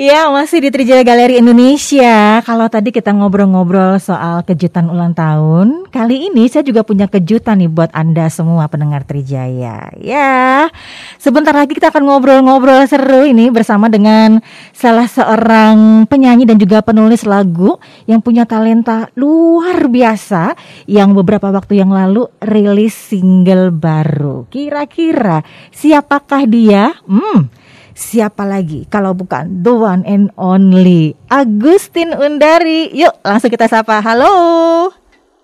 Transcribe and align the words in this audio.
Ya, 0.00 0.24
masih 0.32 0.64
di 0.64 0.72
Trijaya 0.72 1.04
Galeri 1.04 1.36
Indonesia. 1.36 2.40
Kalau 2.48 2.64
tadi 2.72 2.88
kita 2.88 3.12
ngobrol-ngobrol 3.12 4.00
soal 4.00 4.40
kejutan 4.40 4.88
ulang 4.88 5.12
tahun, 5.12 5.84
kali 5.92 6.32
ini 6.32 6.48
saya 6.48 6.64
juga 6.64 6.80
punya 6.80 7.12
kejutan 7.12 7.60
nih 7.60 7.68
buat 7.68 7.92
Anda 7.92 8.32
semua 8.32 8.72
pendengar 8.72 9.04
Trijaya. 9.04 9.92
Ya, 10.00 10.72
sebentar 11.20 11.52
lagi 11.52 11.76
kita 11.76 11.92
akan 11.92 12.08
ngobrol-ngobrol 12.08 12.88
seru 12.88 13.28
ini 13.28 13.52
bersama 13.52 13.92
dengan 13.92 14.40
salah 14.72 15.04
seorang 15.04 16.08
penyanyi 16.08 16.48
dan 16.48 16.56
juga 16.56 16.80
penulis 16.80 17.28
lagu 17.28 17.76
yang 18.08 18.24
punya 18.24 18.48
talenta 18.48 19.12
luar 19.12 19.92
biasa 19.92 20.56
yang 20.88 21.12
beberapa 21.12 21.52
waktu 21.52 21.84
yang 21.84 21.92
lalu 21.92 22.32
rilis 22.40 22.96
single 22.96 23.68
baru. 23.68 24.48
Kira-kira 24.48 25.44
siapakah 25.68 26.48
dia? 26.48 26.96
Hmm, 27.04 27.52
Siapa 27.92 28.48
lagi 28.48 28.88
kalau 28.88 29.12
bukan 29.12 29.60
the 29.60 29.72
one 29.72 30.00
and 30.08 30.32
only 30.40 31.12
Agustin 31.28 32.16
Undari. 32.16 32.88
Yuk 32.96 33.20
langsung 33.20 33.52
kita 33.52 33.68
sapa. 33.68 34.00
Halo. 34.00 34.32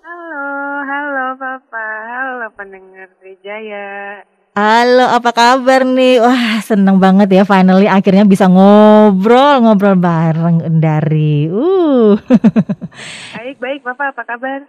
Halo, 0.01 0.41
halo 0.81 1.25
Papa, 1.37 1.85
halo 2.09 2.49
pendengar 2.57 3.13
Wijaya. 3.21 4.25
Halo, 4.57 5.05
apa 5.13 5.29
kabar 5.29 5.85
nih? 5.85 6.25
Wah, 6.25 6.57
seneng 6.65 6.97
banget 6.97 7.29
ya 7.29 7.45
finally 7.45 7.85
akhirnya 7.85 8.25
bisa 8.25 8.49
ngobrol-ngobrol 8.49 9.93
bareng 9.93 10.65
Undari. 10.65 11.53
Uh. 11.53 12.17
baik, 13.37 13.61
baik 13.61 13.81
Bapak, 13.85 14.17
apa 14.17 14.23
kabar? 14.25 14.59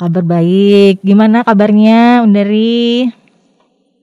Kabar 0.00 0.24
baik. 0.24 1.04
Gimana 1.04 1.44
kabarnya 1.44 2.24
Undari? 2.24 3.12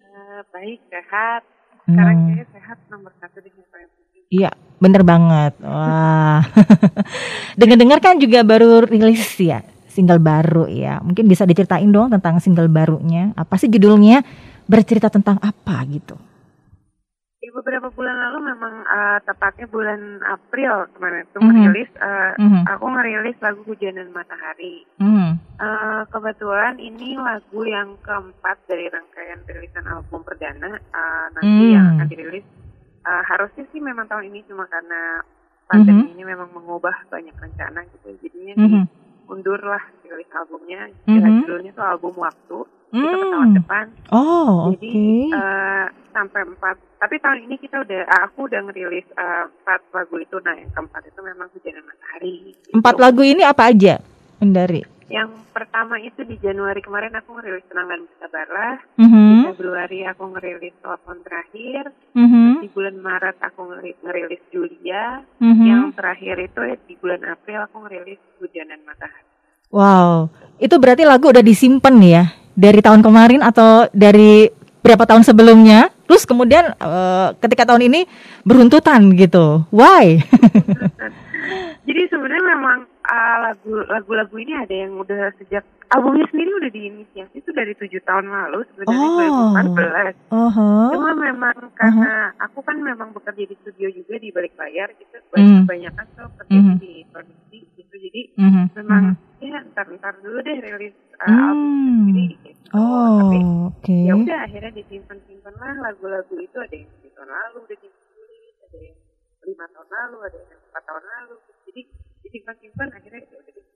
Uh, 0.05 0.41
baik, 0.53 0.79
sehat. 0.93 1.41
Sekarang 1.83 2.17
hmm. 2.31 2.47
sehat 2.55 2.79
nomor 2.87 3.11
Iya, 4.33 4.49
bener 4.81 5.05
banget. 5.05 5.53
Wah, 5.61 6.41
dengar-dengar 7.59 8.01
kan 8.01 8.17
juga 8.17 8.41
baru 8.41 8.89
rilis 8.89 9.37
ya 9.37 9.61
single 9.93 10.17
baru 10.17 10.65
ya. 10.65 10.97
Mungkin 11.05 11.29
bisa 11.29 11.45
diceritain 11.45 11.93
dong 11.93 12.09
tentang 12.09 12.41
single 12.41 12.65
barunya. 12.65 13.29
Apa 13.37 13.61
sih 13.61 13.69
judulnya? 13.69 14.25
Bercerita 14.65 15.13
tentang 15.13 15.37
apa 15.37 15.85
gitu? 15.85 16.17
beberapa 17.53 17.87
bulan 17.93 18.17
lalu 18.17 18.49
memang 18.49 18.73
uh, 18.89 19.19
tepatnya 19.29 19.69
bulan 19.69 20.19
April 20.25 20.89
kemarin 20.97 21.21
itu 21.23 21.37
mm 21.37 21.45
-hmm. 21.45 21.53
ngerilis 21.53 21.91
uh, 22.01 22.33
mm 22.41 22.49
-hmm. 22.49 22.63
aku 22.65 22.85
ngerilis 22.89 23.37
lagu 23.45 23.61
Hujan 23.69 23.95
dan 24.01 24.09
Matahari. 24.09 24.75
Mm 24.97 25.09
-hmm. 25.13 25.31
uh, 25.61 26.01
kebetulan 26.09 26.75
ini 26.81 27.13
lagu 27.15 27.61
yang 27.63 27.93
keempat 28.01 28.57
dari 28.65 28.89
rangkaian 28.89 29.39
rilisan 29.45 29.85
album 29.85 30.25
perdana 30.25 30.81
uh, 30.91 31.25
nanti 31.37 31.63
mm. 31.69 31.73
yang 31.77 31.85
akan 31.95 32.07
dirilis. 32.09 32.45
Uh, 33.03 33.23
harusnya 33.27 33.67
sih 33.75 33.79
memang 33.83 34.07
tahun 34.07 34.31
ini 34.31 34.47
cuma 34.47 34.63
karena 34.71 35.19
pandemi 35.67 36.03
mm 36.03 36.07
-hmm. 36.07 36.13
ini 36.15 36.23
memang 36.23 36.49
mengubah 36.55 36.95
banyak 37.11 37.35
rencana 37.35 37.83
gitu. 37.91 38.15
Jadinya 38.23 38.53
mm 38.55 38.67
-hmm. 38.67 38.83
mundur 39.27 39.59
lah 39.59 39.83
rilis 40.07 40.31
albumnya. 40.31 40.87
Mm 41.07 41.19
-hmm. 41.19 41.35
Judulnya 41.43 41.71
tuh 41.75 41.85
album 41.85 42.13
Waktu. 42.15 42.59
Mm. 42.93 43.01
Itu 43.03 43.15
ke 43.15 43.27
tahun 43.33 43.51
depan. 43.57 43.85
Oh, 44.13 44.71
Jadi 44.77 44.93
okay. 45.33 45.35
uh, 45.35 45.87
sampai 46.13 46.41
empat 46.45 46.75
tapi 47.01 47.19
tahun 47.19 47.49
ini 47.49 47.59
kita 47.59 47.83
udah 47.83 48.01
aku 48.23 48.47
udah 48.47 48.61
ngerilis 48.69 49.03
uh, 49.17 49.49
empat 49.49 49.81
lagu 49.91 50.15
itu 50.21 50.37
nah 50.45 50.55
yang 50.55 50.71
keempat 50.71 51.03
itu 51.09 51.19
memang 51.19 51.49
hujan 51.51 51.83
matahari 51.83 52.33
gitu. 52.47 52.69
empat 52.79 52.95
lagu 53.01 53.21
ini 53.25 53.43
apa 53.43 53.63
aja 53.73 53.99
dari 54.39 54.79
yang 55.11 55.29
pertama 55.51 55.99
itu 55.99 56.23
di 56.23 56.39
Januari 56.39 56.79
kemarin 56.79 57.11
aku 57.19 57.35
ngerilis 57.35 57.67
tenang 57.67 57.87
dan 57.91 58.01
bersabarlah 58.07 58.75
mm 58.95 59.07
-hmm. 59.07 59.27
di 59.27 59.35
Februari 59.51 59.99
aku 60.07 60.23
ngerilis 60.31 60.75
telepon 60.79 61.17
terakhir. 61.23 61.83
Mm 62.13 62.27
-hmm. 62.27 62.49
di 62.63 62.67
bulan 62.71 62.95
Maret 63.01 63.37
aku 63.43 63.61
ngerilis, 63.67 64.43
Julia. 64.53 65.23
Mm 65.41 65.53
-hmm. 65.53 65.65
yang 65.67 65.83
terakhir 65.91 66.35
itu 66.39 66.59
di 66.87 66.95
bulan 66.99 67.21
April 67.27 67.67
aku 67.67 67.75
ngerilis 67.83 68.19
hujan 68.39 68.69
dan 68.71 68.81
matahari. 68.87 69.27
Wow. 69.73 70.29
Itu 70.61 70.77
berarti 70.77 71.03
lagu 71.03 71.33
udah 71.33 71.41
disimpan 71.43 71.95
ya? 71.99 72.23
Dari 72.53 72.79
tahun 72.85 73.01
kemarin 73.01 73.41
atau 73.41 73.89
dari 73.89 74.45
berapa 74.85 75.09
tahun 75.09 75.25
sebelumnya? 75.25 75.89
Terus 76.05 76.29
kemudian 76.29 76.77
uh, 76.77 77.33
ketika 77.41 77.65
tahun 77.65 77.89
ini 77.89 78.05
beruntutan 78.45 79.17
gitu. 79.17 79.65
Why 79.73 80.21
jadi 81.87 82.01
sebenarnya 82.07 82.45
memang 82.55 82.79
uh, 82.87 83.37
lagu 83.49 83.73
lagu-lagu 83.91 84.35
ini 84.39 84.53
ada 84.55 84.75
yang 84.75 84.95
udah 84.99 85.31
sejak 85.39 85.63
albumnya 85.93 86.25
sendiri 86.33 86.51
udah 86.57 86.71
diinisiasi 86.73 87.35
itu 87.37 87.49
dari 87.53 87.73
tujuh 87.77 88.01
tahun 88.01 88.25
lalu 88.31 88.65
sebenarnya 88.73 89.07
oh. 89.07 89.51
2014 89.53 90.33
uh 90.33 90.49
-huh. 90.49 90.87
cuma 90.95 91.11
memang 91.13 91.57
karena 91.77 92.11
uh 92.11 92.33
-huh. 92.33 92.45
aku 92.49 92.59
kan 92.65 92.77
memang 92.81 93.13
bekerja 93.13 93.43
di 93.45 93.55
studio 93.61 93.87
juga 93.93 94.15
di 94.17 94.29
balik 94.33 94.57
layar 94.57 94.89
gitu 94.97 95.17
banyak 95.29 95.61
mm. 95.61 95.69
banyak 95.69 95.93
kan 95.93 96.07
tuh 96.17 96.29
kerja 96.41 96.57
mm 96.57 96.65
-hmm. 96.65 96.77
di 96.81 96.93
produksi 97.13 97.57
gitu 97.77 97.93
jadi 97.93 98.21
mm 98.33 98.49
-hmm. 98.49 98.65
memang 98.81 99.03
mm 99.13 99.15
-hmm. 99.19 99.45
ya 99.45 99.57
ntar 99.69 99.85
ntar 99.93 100.13
dulu 100.23 100.37
deh 100.41 100.57
rilis 100.57 100.95
uh, 101.21 101.29
mm. 101.29 101.43
album 101.45 101.71
sendiri 102.09 102.35
gitu. 102.41 102.61
Oh, 102.73 103.17
tapi 103.21 103.39
okay. 103.69 104.01
ya 104.09 104.13
udah 104.17 104.39
akhirnya 104.49 104.71
disimpan 104.73 105.17
simpan 105.29 105.53
lah 105.61 105.77
lagu-lagu 105.77 106.35
itu 106.41 106.57
ada 106.57 106.73
yang 106.73 106.89
tujuh 106.97 107.11
tahun 107.13 107.29
lalu 107.29 107.57
udah 107.69 107.77
ditulis 107.77 108.55
ada 108.65 108.77
yang 108.81 108.97
lima 109.43 109.65
tahun 109.71 109.87
lalu 109.91 110.17
ada 110.27 110.37
yang 110.39 110.61
empat 110.71 110.83
tahun 110.87 111.03
lalu 111.03 111.35
jadi 111.69 111.81
disimpan 112.23 112.55
simpan 112.59 112.87
akhirnya 112.95 113.21
ya 113.27 113.37
udah 113.39 113.53
jadi 113.53 113.69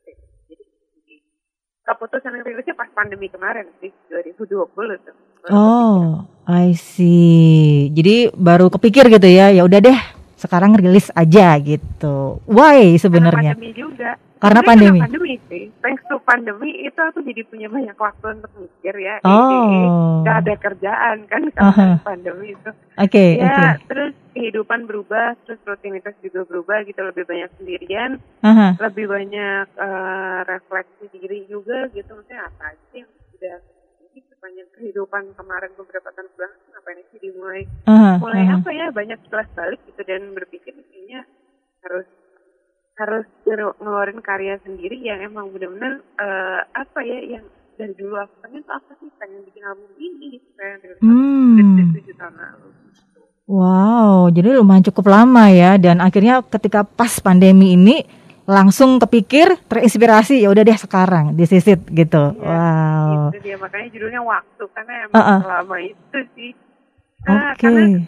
keputusan 1.88 2.32
rilisnya 2.44 2.76
pas 2.76 2.92
pandemi 2.92 3.32
kemarin 3.32 3.72
di 3.80 3.88
2020 4.12 4.68
tuh. 5.08 5.16
Oh, 5.48 6.28
I 6.44 6.76
see. 6.76 7.88
Jadi 7.96 8.36
baru 8.36 8.68
kepikir 8.68 9.08
gitu 9.08 9.28
ya, 9.32 9.56
ya 9.56 9.64
udah 9.64 9.80
deh 9.80 10.17
sekarang 10.38 10.78
rilis 10.78 11.10
aja 11.18 11.58
gitu. 11.58 12.40
Why 12.46 12.96
sebenarnya? 13.02 13.58
Pandemi 13.58 13.74
juga. 13.74 14.16
Karena 14.38 14.62
pandemi. 14.62 15.02
Karena 15.02 15.10
pandemi 15.10 15.34
sih. 15.50 15.66
Thanks 15.82 16.06
to 16.06 16.22
pandemi 16.22 16.70
itu 16.86 17.00
aku 17.02 17.26
jadi 17.26 17.42
punya 17.50 17.68
banyak 17.74 17.98
waktu 17.98 18.26
untuk 18.38 18.52
mikir 18.54 18.96
ya. 19.02 19.16
Oh. 19.26 20.22
Gak 20.22 20.46
ada 20.46 20.54
kerjaan 20.62 21.18
kan 21.26 21.42
karena 21.50 21.74
uh 21.74 21.74
-huh. 21.74 21.94
pandemi 22.06 22.54
itu. 22.54 22.70
Oke. 22.70 23.10
Okay, 23.10 23.30
ya 23.42 23.50
okay. 23.50 23.74
terus 23.90 24.14
kehidupan 24.38 24.86
berubah, 24.86 25.34
terus 25.50 25.58
rutinitas 25.66 26.14
juga 26.22 26.46
berubah 26.46 26.86
gitu 26.86 27.02
lebih 27.02 27.26
banyak 27.26 27.50
sendirian, 27.58 28.22
uh 28.46 28.50
-huh. 28.54 28.72
lebih 28.78 29.10
banyak 29.10 29.66
uh, 29.74 30.46
refleksi 30.46 31.10
diri 31.18 31.50
juga 31.50 31.90
gitu. 31.98 32.14
Maksudnya 32.14 32.46
apa 32.46 32.78
sih 32.94 33.02
yang 33.02 33.10
sudah 33.34 33.58
sepanjang 34.48 34.72
kehidupan 34.80 35.24
kemarin 35.36 35.76
beberapa 35.76 36.08
tahun 36.16 36.32
belakang 36.40 36.64
ngapain 36.72 37.04
sih 37.12 37.20
dimulai 37.20 37.62
uh 37.84 37.92
-huh. 37.92 38.16
mulai 38.24 38.44
uh 38.48 38.48
-huh. 38.48 38.58
apa 38.64 38.70
ya 38.72 38.86
banyak 38.96 39.20
kelas 39.28 39.50
balik 39.52 39.82
gitu 39.92 40.02
dan 40.08 40.22
berpikir 40.32 40.72
kayaknya 40.72 41.28
harus 41.84 42.08
harus 42.96 43.28
ngeluarin 43.44 44.24
karya 44.24 44.56
sendiri 44.64 44.96
yang 45.04 45.20
emang 45.20 45.52
benar-benar 45.52 46.00
uh, 46.16 46.64
apa 46.80 47.00
ya 47.04 47.20
yang 47.36 47.44
dari 47.76 47.92
dulu 48.00 48.16
aku 48.24 48.40
pengen 48.40 48.64
tuh 48.64 48.74
apa 48.80 48.92
sih 49.04 49.12
pengen 49.20 49.44
bikin 49.52 49.64
album 49.68 49.92
ini 50.00 50.26
gitu 50.40 50.48
pengen 50.56 50.96
hmm. 51.04 51.92
tujuh 52.00 52.16
tahun 52.16 52.36
lalu. 52.40 52.68
Wow, 53.52 54.32
jadi 54.32 54.56
lumayan 54.56 54.88
cukup 54.88 55.12
lama 55.12 55.52
ya 55.52 55.76
dan 55.76 56.00
akhirnya 56.00 56.40
ketika 56.40 56.88
pas 56.88 57.20
pandemi 57.20 57.76
ini 57.76 58.08
langsung 58.48 58.96
kepikir 59.04 59.60
terinspirasi 59.68 60.40
ya 60.40 60.48
udah 60.48 60.64
deh 60.64 60.80
sekarang 60.80 61.36
disisit 61.36 61.84
gitu. 61.92 62.32
Ya, 62.40 62.48
wow. 62.48 63.36
Itu 63.36 63.44
dia 63.44 63.56
makanya 63.60 63.88
judulnya 63.92 64.22
waktu 64.24 64.64
karena 64.72 64.94
emang 65.04 65.16
uh 65.16 65.20
-uh. 65.20 65.40
selama 65.44 65.78
itu 65.84 66.18
sih. 66.34 66.52
Nah. 67.28 67.52
Okay. 67.60 68.08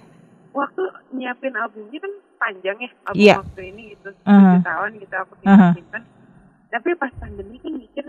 waktu 0.50 0.82
nyiapin 1.14 1.54
albumnya 1.54 2.00
kan 2.02 2.14
panjang 2.40 2.78
ya 2.80 2.90
album 3.06 3.22
yeah. 3.22 3.38
waktu 3.44 3.62
ini 3.70 3.82
gitu 3.96 4.10
uh-huh. 4.24 4.58
tahun 4.64 4.92
gitu 4.98 5.16
aku 5.16 5.34
simpan 5.44 5.76
uh-huh. 5.76 6.04
tapi 6.72 6.90
pas 6.96 7.12
pandemi 7.20 7.58
kan 7.60 7.74
mikir 7.76 8.06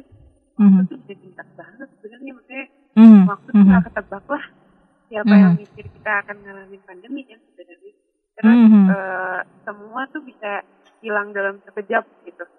uh-huh. 0.57 0.83
itu 0.87 0.95
jadi 1.05 1.15
singkat 1.21 1.49
banget 1.59 1.89
sebenarnya 1.99 2.33
maksudnya 2.39 2.67
uh-huh. 2.97 3.23
waktu 3.29 3.49
itu 3.51 3.61
uh-huh. 3.61 3.83
ketebak 3.91 4.25
lah 4.31 4.45
siapa 5.11 5.27
uh-huh. 5.29 5.43
yang 5.43 5.55
mikir 5.59 5.85
kita 5.91 6.13
akan 6.25 6.37
ngalamin 6.47 6.83
pandemi 6.87 7.21
kan 7.27 7.39
sebenarnya 7.53 7.93
terus 8.41 8.57
uh-huh. 8.57 8.87
uh, 8.89 9.41
semua 9.67 10.01
tuh 10.15 10.23
bisa 10.25 10.51
hilang 11.01 11.29
dalam 11.33 11.55
sekejap 11.65 12.05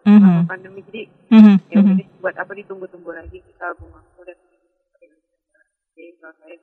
gitu 0.01 0.17
uh-huh. 0.17 0.41
pandemi 0.49 0.81
jadi 0.89 1.01
uh-huh. 1.29 1.55
ya 1.69 1.75
udah 1.81 1.95
buat 2.21 2.35
apa 2.37 2.51
ditunggu-tunggu 2.57 3.11
lagi 3.13 3.37
kita 3.41 3.63
album 3.73 3.89
aku 3.93 4.19
dan 4.25 4.37
jadi 5.93 6.17
kalau 6.17 6.35
saya 6.41 6.57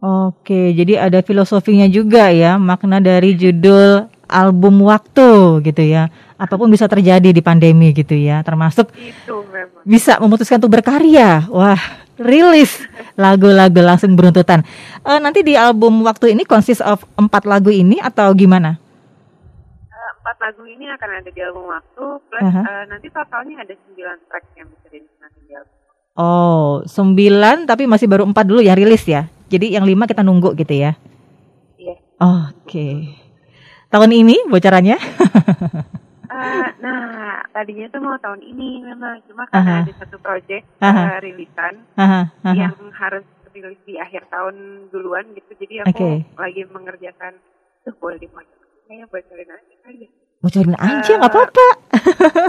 Oke, 0.00 0.72
jadi 0.72 0.96
ada 0.96 1.20
filosofinya 1.20 1.84
juga 1.84 2.32
ya, 2.32 2.56
makna 2.56 3.04
dari 3.04 3.36
judul 3.36 4.08
album 4.32 4.88
waktu 4.88 5.60
gitu 5.60 5.82
ya. 5.84 6.08
Apa 6.40 6.56
pun 6.56 6.72
bisa 6.72 6.88
terjadi 6.88 7.36
di 7.36 7.44
pandemi 7.44 7.92
gitu 7.92 8.16
ya, 8.16 8.40
termasuk 8.40 8.88
itu 8.96 9.44
memang. 9.52 9.84
bisa 9.84 10.16
memutuskan 10.16 10.56
untuk 10.56 10.72
berkarya. 10.72 11.44
Wah, 11.52 11.76
rilis 12.16 12.80
lagu-lagu 13.12 13.84
langsung 13.84 14.16
beruntutan. 14.16 14.64
Uh, 15.04 15.20
nanti 15.20 15.44
di 15.44 15.52
album 15.52 16.00
waktu 16.00 16.32
ini 16.32 16.48
consist 16.48 16.80
of 16.80 17.04
empat 17.20 17.44
lagu 17.44 17.68
ini 17.68 18.00
atau 18.00 18.32
gimana? 18.32 18.80
Lagu 20.40 20.64
ini 20.64 20.88
akan 20.88 21.10
ada 21.20 21.28
di 21.28 21.40
album 21.44 21.68
waktu, 21.68 22.04
plus 22.32 22.40
uh 22.40 22.48
-huh. 22.48 22.64
uh, 22.64 22.84
nanti 22.88 23.12
totalnya 23.12 23.60
ada 23.60 23.76
sembilan 23.76 24.16
track 24.24 24.44
yang 24.56 24.68
bisa 24.72 24.86
dinikmati 24.88 25.38
di 25.44 25.52
album. 25.52 25.76
Oh, 26.16 26.80
sembilan 26.88 27.68
tapi 27.68 27.84
masih 27.84 28.08
baru 28.08 28.24
empat 28.24 28.44
dulu 28.48 28.64
yang 28.64 28.72
rilis 28.72 29.04
ya? 29.04 29.28
Jadi 29.52 29.76
yang 29.76 29.84
lima 29.84 30.08
kita 30.08 30.24
nunggu 30.24 30.56
gitu 30.56 30.72
ya? 30.72 30.96
Iya. 31.76 31.96
Oke. 32.24 32.64
Okay. 32.64 32.94
tahun 33.92 34.16
ini 34.16 34.48
bocorannya? 34.48 34.96
uh, 34.96 36.68
nah, 36.84 37.44
tadinya 37.52 37.86
tuh 37.92 38.00
mau 38.00 38.16
tahun 38.16 38.40
ini 38.40 38.80
memang 38.80 39.20
cuma 39.28 39.44
karena 39.52 39.60
uh 39.60 39.76
-huh. 39.76 39.92
ada 39.92 39.94
satu 40.00 40.16
project 40.24 40.64
uh 40.80 40.88
-huh. 40.88 41.04
uh, 41.04 41.18
rilisan 41.20 41.74
uh 41.94 42.00
-huh. 42.00 42.24
Uh 42.24 42.48
-huh. 42.48 42.54
yang 42.56 42.74
harus 42.96 43.28
rilis 43.52 43.76
di 43.84 44.00
akhir 44.00 44.24
tahun 44.32 44.88
duluan 44.88 45.28
gitu. 45.36 45.52
Jadi 45.52 45.84
aku 45.84 45.92
okay. 45.92 46.16
lagi 46.40 46.62
mengerjakan 46.64 47.36
tuh 47.84 47.92
boleh 48.00 48.16
dibocorin 48.16 48.60
kayaknya 48.88 49.06
bocorin 49.06 49.50
aja 49.52 49.74
kali 49.84 50.08
ya. 50.08 50.10
Bocorin 50.40 50.76
aja 50.80 51.12
nggak 51.20 51.28
uh, 51.28 51.36
apa-apa. 51.36 51.66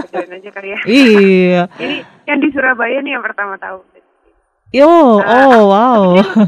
Bocorin 0.08 0.32
aja 0.40 0.50
kali 0.56 0.68
ya. 0.72 0.78
iya. 0.88 1.62
Jadi 1.76 1.96
yang 2.24 2.38
di 2.40 2.48
Surabaya 2.48 2.98
nih 3.04 3.12
yang 3.12 3.24
pertama 3.24 3.60
tahu. 3.60 3.84
Yo, 4.72 4.88
uh, 4.88 5.20
oh 5.20 5.68
wow. 5.68 6.02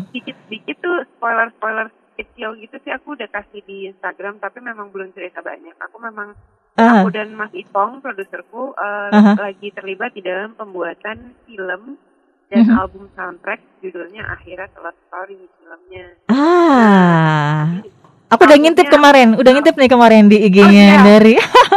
Dikit-dikit 0.08 0.81
tuh 0.81 1.05
spoiler-spoiler 1.17 1.93
kecil 2.17 2.56
gitu 2.56 2.81
sih 2.81 2.94
aku 2.94 3.12
udah 3.12 3.29
kasih 3.29 3.61
di 3.69 3.93
Instagram 3.93 4.41
tapi 4.41 4.64
memang 4.64 4.88
belum 4.88 5.12
cerita 5.12 5.44
banyak. 5.44 5.76
Aku 5.76 6.00
memang 6.00 6.32
uh. 6.81 7.05
aku 7.05 7.12
dan 7.12 7.37
Mas 7.37 7.52
Ipong 7.52 8.00
produserku 8.00 8.73
uh, 8.73 9.12
uh 9.12 9.12
-huh. 9.12 9.37
lagi 9.37 9.69
terlibat 9.76 10.17
di 10.17 10.25
dalam 10.25 10.56
pembuatan 10.56 11.37
film 11.44 12.00
dan 12.49 12.56
uh 12.56 12.64
mhm. 12.64 12.73
-huh. 12.73 12.81
album 12.81 13.05
soundtrack 13.12 13.61
judulnya 13.85 14.25
Akhirat 14.32 14.73
Love 14.81 14.96
Story 15.12 15.44
filmnya. 15.61 16.06
Ah. 16.32 17.85
Aku 18.34 18.50
udah 18.50 18.58
ngintip 18.58 18.90
kemarin, 18.90 19.38
udah 19.38 19.50
ngintip 19.54 19.78
nih 19.78 19.90
kemarin 19.90 20.26
di 20.26 20.42
IG-nya 20.50 20.66
oh, 20.66 20.75
iya. 20.75 20.98
dari. 21.06 21.34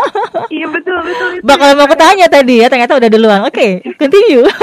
iya 0.58 0.68
betul 0.74 0.98
betul. 1.06 1.30
betul 1.38 1.46
Bakal 1.46 1.70
mau 1.78 1.94
tanya 1.94 2.26
tadi 2.26 2.66
ya, 2.66 2.68
ternyata 2.68 2.98
udah 2.98 3.10
duluan. 3.14 3.42
Oke, 3.46 3.86
okay, 3.86 3.94
continue. 3.94 4.50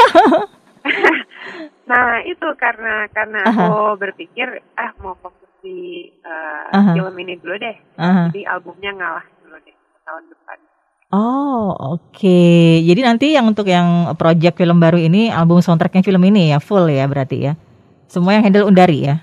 nah 1.91 2.19
itu 2.27 2.47
karena 2.59 3.07
karena 3.15 3.47
uh 3.47 3.55
-huh. 3.55 3.67
aku 3.71 3.83
berpikir 4.03 4.59
ah 4.75 4.91
mau 4.99 5.15
fokus 5.23 5.47
di 5.63 6.11
uh, 6.27 6.75
uh 6.75 6.83
-huh. 6.83 6.95
film 6.99 7.15
ini 7.23 7.39
dulu 7.39 7.55
deh. 7.63 7.77
Uh 7.95 8.03
-huh. 8.03 8.27
Jadi 8.35 8.43
albumnya 8.51 8.91
ngalah 8.99 9.27
dulu 9.47 9.57
deh 9.63 9.77
tahun 10.03 10.25
depan. 10.35 10.59
Oh 11.15 11.79
oke, 11.79 12.11
okay. 12.11 12.83
jadi 12.83 13.07
nanti 13.07 13.39
yang 13.39 13.47
untuk 13.47 13.71
yang 13.71 14.19
project 14.19 14.59
film 14.59 14.83
baru 14.83 14.99
ini 14.99 15.31
album 15.31 15.63
soundtracknya 15.63 16.03
film 16.03 16.27
ini 16.27 16.51
ya 16.51 16.59
full 16.59 16.91
ya 16.91 17.07
berarti 17.07 17.39
ya, 17.39 17.53
semua 18.11 18.35
yang 18.35 18.43
handle 18.43 18.67
Undari 18.67 19.07
ya? 19.07 19.23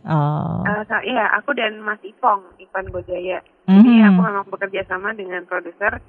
Oh. 0.00 0.64
Uh, 0.64 1.02
iya, 1.04 1.28
aku 1.36 1.52
dan 1.52 1.76
Mas 1.84 2.00
Ipong, 2.00 2.56
Ipan 2.56 2.88
Gojaya. 2.88 3.44
Mm 3.68 3.72
-hmm. 3.76 3.82
Jadi 3.84 4.00
aku 4.08 4.20
memang 4.24 4.46
bekerja 4.48 4.82
sama 4.88 5.12
dengan 5.12 5.44
produser 5.44 6.00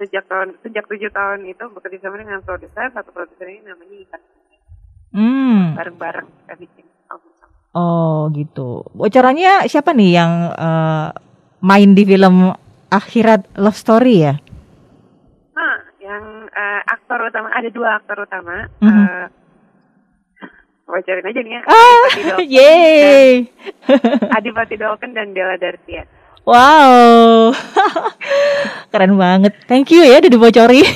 sejak 0.00 0.24
tahun 0.28 0.56
sejak 0.64 0.88
tujuh 0.88 1.12
tahun 1.12 1.44
itu 1.44 1.64
bekerja 1.76 2.08
sama 2.08 2.16
dengan 2.20 2.40
produser 2.40 2.88
satu 2.92 3.12
produser 3.12 3.48
ini 3.48 3.64
namanya 3.68 3.96
Ipan. 4.00 4.20
Hmm. 5.10 5.60
Bareng-bareng 5.74 6.28
kita 6.28 6.54
bikin 6.56 6.86
album. 7.10 7.32
Oh 7.76 8.30
gitu. 8.32 8.84
Bocorannya 8.94 9.66
siapa 9.66 9.90
nih 9.96 10.10
yang 10.20 10.32
uh, 10.54 11.10
main 11.64 11.90
di 11.92 12.02
film 12.06 12.54
Akhirat 12.90 13.46
Love 13.58 13.78
Story 13.78 14.14
ya? 14.26 14.34
Nah, 15.54 15.76
yang 16.02 16.48
uh, 16.50 16.80
aktor 16.86 17.22
utama 17.26 17.50
ada 17.54 17.70
dua 17.70 17.98
aktor 18.02 18.22
utama. 18.24 18.66
Mm 18.82 18.88
-hmm. 18.88 19.06
uh, 19.06 19.26
bocorin 20.90 21.24
aja 21.24 21.40
nih 21.40 21.52
ya. 21.54 21.62
Ah, 21.64 22.04
yeay. 22.42 23.48
Adipati 24.34 24.74
Dolken 24.80 25.14
dan 25.14 25.32
Della 25.32 25.56
Darcia. 25.56 26.04
Wow, 26.48 27.52
keren 28.90 29.14
banget. 29.20 29.52
Thank 29.68 29.92
you 29.92 30.02
ya 30.02 30.18
udah 30.24 30.32
dibocori. 30.32 30.82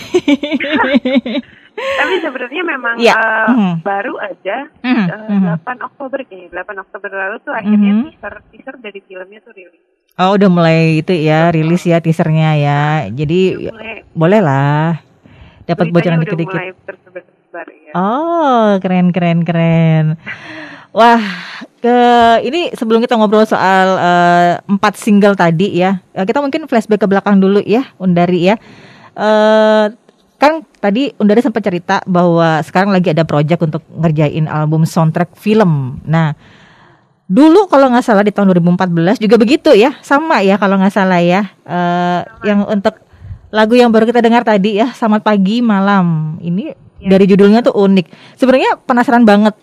Tapi 1.75 2.15
sebenarnya 2.23 2.63
memang 2.63 2.95
ya. 3.03 3.19
uh, 3.19 3.51
mm. 3.51 3.75
baru 3.83 4.15
aja 4.23 4.71
mm. 4.79 5.07
uh, 5.51 5.59
8 5.59 5.87
Oktober 5.91 6.23
kayaknya 6.23 6.63
8 6.63 6.83
Oktober 6.87 7.11
lalu 7.11 7.37
tuh 7.43 7.51
akhirnya 7.51 7.93
mm. 7.99 8.03
teaser 8.07 8.35
teaser 8.55 8.75
dari 8.79 9.01
filmnya 9.03 9.43
tuh 9.43 9.53
rilis. 9.53 9.83
Oh 10.15 10.39
udah 10.39 10.47
mulai 10.47 11.03
itu 11.03 11.11
ya 11.11 11.51
rilis 11.51 11.83
ya 11.83 11.99
teasernya 11.99 12.55
ya. 12.55 12.83
Jadi 13.11 13.69
mulai, 13.69 14.07
boleh 14.15 14.41
lah 14.41 15.03
dapat 15.67 15.87
bocoran 15.91 16.23
dikit-dikit. 16.23 16.61
Ya. 17.63 17.93
Oh 17.95 18.75
keren 18.83 19.15
keren 19.15 19.47
keren. 19.47 20.19
Wah, 20.95 21.19
ke 21.83 21.97
ini 22.47 22.71
sebelum 22.71 23.03
kita 23.03 23.19
ngobrol 23.19 23.43
soal 23.43 23.99
uh, 23.99 24.53
empat 24.71 24.95
single 24.95 25.35
tadi 25.35 25.83
ya, 25.83 25.99
kita 26.15 26.39
mungkin 26.39 26.71
flashback 26.71 27.03
ke 27.03 27.11
belakang 27.11 27.43
dulu 27.43 27.59
ya, 27.67 27.91
Undari 27.99 28.47
ya. 28.47 28.57
Uh, 29.19 29.91
kan 30.39 30.63
tadi 30.79 31.11
Undari 31.19 31.43
sempat 31.43 31.67
cerita 31.67 31.99
bahwa 32.07 32.63
sekarang 32.63 32.95
lagi 32.95 33.11
ada 33.11 33.27
project 33.27 33.67
untuk 33.67 33.83
ngerjain 33.91 34.47
album 34.47 34.87
soundtrack 34.87 35.35
film. 35.35 35.99
Nah, 36.07 36.39
dulu 37.27 37.67
kalau 37.67 37.91
nggak 37.91 38.07
salah 38.07 38.23
di 38.23 38.31
tahun 38.31 38.55
2014 38.55 39.19
juga 39.19 39.35
begitu 39.35 39.75
ya, 39.75 39.99
sama 39.99 40.47
ya 40.47 40.63
kalau 40.63 40.79
nggak 40.79 40.95
salah 40.95 41.19
ya, 41.19 41.51
uh, 41.67 42.23
yang 42.47 42.71
untuk 42.71 43.03
lagu 43.51 43.75
yang 43.75 43.91
baru 43.91 44.07
kita 44.07 44.23
dengar 44.23 44.47
tadi 44.47 44.79
ya, 44.79 44.95
Selamat 44.95 45.27
Pagi 45.27 45.59
Malam. 45.59 46.39
Ini 46.39 46.84
ya. 47.01 47.09
dari 47.15 47.25
judulnya 47.29 47.61
tuh 47.65 47.75
unik. 47.75 48.07
Sebenarnya 48.39 48.79
penasaran 48.83 49.25
banget 49.27 49.55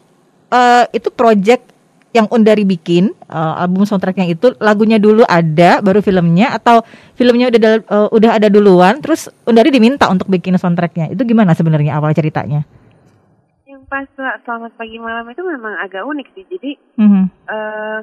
uh, 0.52 0.86
itu 0.92 1.10
project 1.12 1.72
yang 2.12 2.28
Undari 2.28 2.68
bikin 2.68 3.16
uh, 3.32 3.64
album 3.64 3.88
soundtracknya 3.88 4.28
itu 4.28 4.52
lagunya 4.60 5.00
dulu 5.00 5.24
ada 5.24 5.80
baru 5.80 6.04
filmnya 6.04 6.52
atau 6.52 6.84
filmnya 7.16 7.48
udah 7.48 7.72
uh, 7.88 8.10
udah 8.12 8.36
ada 8.36 8.52
duluan 8.52 9.00
terus 9.00 9.32
Undari 9.48 9.72
diminta 9.72 10.12
untuk 10.12 10.28
bikin 10.28 10.60
soundtracknya 10.60 11.08
itu 11.16 11.24
gimana 11.24 11.56
sebenarnya 11.56 11.96
awal 11.96 12.12
ceritanya? 12.12 12.68
Yang 13.64 13.88
pas 13.88 14.08
selamat 14.44 14.76
pagi 14.76 15.00
malam 15.00 15.24
itu 15.32 15.40
memang 15.40 15.80
agak 15.80 16.04
unik 16.04 16.28
sih 16.36 16.44
jadi 16.52 16.72
mm 17.00 17.08
-hmm. 17.08 17.24
uh, 17.48 18.00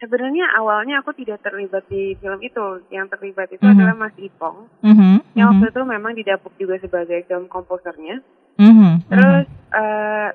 sebenarnya 0.00 0.48
awalnya 0.56 1.04
aku 1.04 1.12
tidak 1.12 1.44
terlibat 1.44 1.84
di 1.92 2.16
film 2.16 2.40
itu 2.40 2.64
yang 2.88 3.06
terlibat 3.12 3.52
itu 3.52 3.60
mm 3.60 3.68
-hmm. 3.68 3.76
adalah 3.76 3.94
Mas 3.94 4.16
Ipong 4.16 4.58
mm 4.80 4.94
-hmm. 4.96 5.14
yang 5.36 5.46
waktu 5.52 5.60
mm 5.60 5.68
-hmm. 5.68 5.76
itu 5.76 5.92
memang 5.92 6.12
didapuk 6.16 6.52
juga 6.56 6.80
sebagai 6.80 7.20
film 7.28 7.46
komposernya 7.52 8.24
mm 8.56 8.72
-hmm. 8.72 8.92
terus 9.12 9.46
uh, 9.76 10.28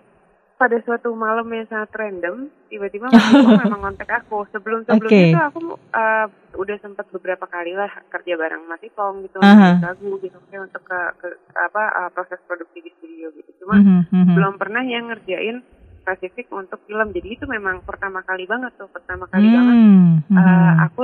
pada 0.55 0.77
suatu 0.87 1.11
malam 1.11 1.51
yang 1.51 1.67
sangat 1.67 1.91
random 1.97 2.47
tiba-tiba 2.71 3.11
memang 3.65 3.81
kontak 3.91 4.23
aku 4.23 4.47
sebelum 4.55 4.87
sebelumnya 4.87 5.11
okay. 5.11 5.33
itu 5.33 5.41
aku 5.41 5.59
uh, 5.75 6.27
udah 6.55 6.77
sempat 6.79 7.09
beberapa 7.11 7.43
kali 7.49 7.75
lah 7.75 7.91
kerja 8.07 8.39
bareng 8.39 8.63
Mas 8.69 8.85
Ipong 8.85 9.25
gitu 9.27 9.41
uh 9.41 9.49
-huh. 9.49 9.75
lagu 9.81 10.15
gitu 10.23 10.37
kayak 10.47 10.71
untuk 10.71 10.83
ke, 10.85 10.99
ke 11.19 11.27
apa 11.57 11.83
uh, 12.05 12.09
proses 12.13 12.39
produksi 12.47 12.85
di 12.85 12.91
studio 13.01 13.33
gitu 13.35 13.51
cuma. 13.65 13.81
Uh 13.81 14.05
-huh. 14.07 14.25
belum 14.31 14.55
pernah 14.61 14.85
yang 14.85 15.11
ngerjain 15.11 15.59
spesifik 16.05 16.53
untuk 16.53 16.77
film 16.85 17.09
jadi 17.09 17.27
itu 17.33 17.49
memang 17.49 17.81
pertama 17.81 18.21
kali 18.21 18.45
banget 18.45 18.77
tuh 18.77 18.85
pertama 18.93 19.25
kali 19.25 19.49
-huh. 19.49 19.55
banget 19.57 19.77
uh, 20.37 20.73
aku 20.85 21.03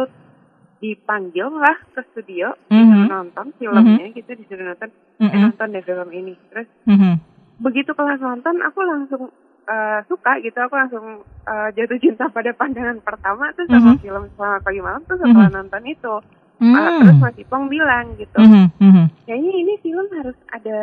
dipanggil 0.77 1.49
lah 1.49 1.77
ke 1.97 2.05
studio 2.13 2.53
uh 2.53 2.73
-huh. 2.77 3.09
nonton 3.09 3.49
filmnya 3.57 4.05
-huh. 4.05 4.13
gitu 4.13 4.29
disuruh 4.37 4.69
nonton 4.69 4.93
uh 4.93 5.25
-huh. 5.25 5.33
eh, 5.33 5.39
nonton 5.41 5.67
deh 5.73 5.83
film 5.83 6.09
ini 6.13 6.33
terus 6.53 6.69
-huh 6.85 7.17
begitu 7.61 7.93
kelas 7.93 8.19
nonton 8.19 8.57
aku 8.65 8.79
langsung 8.81 9.23
uh, 9.69 9.99
suka 10.09 10.41
gitu 10.41 10.57
aku 10.57 10.73
langsung 10.73 11.05
uh, 11.45 11.69
jatuh 11.77 11.99
cinta 12.01 12.25
pada 12.33 12.49
pandangan 12.57 12.97
pertama 13.05 13.53
tuh 13.53 13.69
sama 13.69 13.93
mm 13.93 13.95
-hmm. 13.95 14.01
film 14.01 14.23
Selamat 14.33 14.61
Pagi 14.65 14.81
Malam 14.81 15.01
tuh 15.05 15.17
setelah 15.21 15.37
mm 15.37 15.45
-hmm. 15.45 15.57
nonton 15.61 15.83
itu 15.85 16.13
mm 16.57 16.65
-hmm. 16.65 16.75
uh, 16.75 16.99
terus 17.05 17.17
Mas 17.21 17.37
Ipong 17.37 17.65
bilang 17.69 18.05
gitu 18.17 18.39
mm 18.41 18.67
-hmm. 18.81 19.05
kayaknya 19.29 19.53
ini 19.53 19.73
film 19.85 20.07
harus 20.17 20.37
ada 20.49 20.77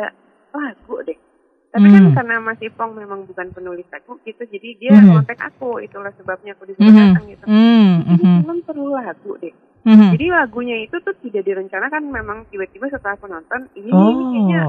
lagu 0.49 0.88
tapi 1.79 1.87
mm. 1.87 1.95
kan 1.95 2.05
karena 2.19 2.35
Mas 2.43 2.59
Ipong 2.59 2.91
memang 2.99 3.23
bukan 3.23 3.47
penulis 3.55 3.87
lagu 3.87 4.19
gitu 4.27 4.43
jadi 4.43 4.69
dia 4.75 4.91
mm 4.91 4.99
-hmm. 4.99 5.15
kontak 5.15 5.39
aku 5.39 5.79
itulah 5.79 6.11
sebabnya 6.19 6.51
aku 6.59 6.67
disuruh 6.67 6.91
mm 6.91 6.91
-hmm. 6.91 7.07
datang 7.15 7.25
gitu 7.31 7.45
mm 7.47 7.87
-hmm. 8.03 8.37
film 8.43 8.59
perlu 8.67 8.87
lagu 8.91 9.31
deh 9.39 9.55
mm 9.87 9.95
-hmm. 9.95 10.09
jadi 10.19 10.25
lagunya 10.35 10.75
itu 10.83 10.95
tuh 10.99 11.15
tidak 11.23 11.43
direncanakan 11.47 12.03
memang 12.11 12.37
tiba-tiba 12.51 12.91
setelah 12.91 13.15
aku 13.15 13.31
nonton 13.31 13.71
ini, 13.79 13.89
oh. 13.95 14.11
ini 14.11 14.23
kayaknya 14.27 14.61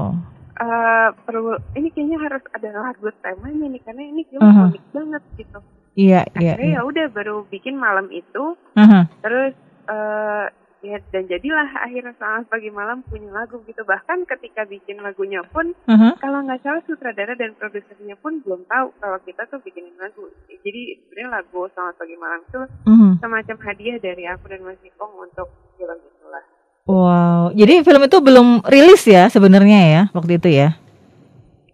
uh, 0.55 1.09
perlu 1.27 1.59
ini 1.75 1.87
kayaknya 1.91 2.17
harus 2.23 2.43
ada 2.55 2.69
lagu 2.71 3.11
temanya 3.19 3.65
nih 3.67 3.81
karena 3.83 4.03
ini 4.07 4.21
film 4.31 4.41
uh 4.41 4.51
-huh. 4.55 4.67
unik 4.71 4.83
banget 4.95 5.23
gitu. 5.35 5.59
Iya, 5.91 6.23
iya. 6.39 6.55
Akhirnya 6.55 6.69
iya. 6.71 6.79
ya 6.79 6.87
udah 6.87 7.05
baru 7.11 7.35
bikin 7.51 7.75
malam 7.75 8.07
itu. 8.15 8.55
Uh 8.55 8.79
-huh. 8.79 9.03
Terus 9.19 9.53
uh, 9.91 10.47
ya 10.81 10.97
dan 11.13 11.29
jadilah 11.29 11.69
akhirnya 11.77 12.13
selamat 12.17 12.49
pagi 12.49 12.73
malam 12.73 13.05
punya 13.05 13.29
lagu 13.29 13.61
gitu 13.69 13.85
bahkan 13.85 14.25
ketika 14.25 14.65
bikin 14.65 14.97
lagunya 14.97 15.45
pun 15.53 15.77
uh 15.85 15.93
-huh. 15.93 16.13
kalau 16.17 16.41
nggak 16.41 16.57
salah 16.65 16.81
sutradara 16.89 17.37
dan 17.37 17.53
produsernya 17.53 18.17
pun 18.17 18.41
belum 18.41 18.65
tahu 18.65 18.89
kalau 18.97 19.17
kita 19.21 19.45
tuh 19.45 19.61
bikinin 19.61 19.93
lagu 20.01 20.25
jadi 20.49 20.97
sebenarnya 21.05 21.29
lagu 21.37 21.69
selamat 21.77 21.95
pagi 22.01 22.17
malam 22.17 22.41
tuh 22.49 22.65
uh 22.65 22.89
-huh. 22.89 23.13
semacam 23.21 23.57
hadiah 23.61 23.97
dari 24.01 24.23
aku 24.25 24.45
dan 24.49 24.61
Mas 24.65 24.81
Ipong 24.81 25.13
untuk 25.21 25.47
film 25.77 25.97
itulah 26.01 26.45
Wow, 26.89 27.53
jadi 27.53 27.85
film 27.85 28.01
itu 28.09 28.17
belum 28.17 28.47
rilis 28.65 29.05
ya 29.05 29.29
sebenarnya 29.29 29.79
ya 29.85 30.01
waktu 30.17 30.41
itu 30.41 30.49
ya? 30.49 30.81